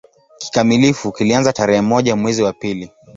Kikamilifu 0.39 1.11
kilianza 1.11 1.53
tarehe 1.53 1.81
moja 1.81 2.15
mwezi 2.15 2.43
wa 2.43 2.53
pili 2.53 2.91